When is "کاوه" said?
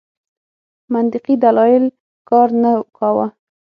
2.97-3.27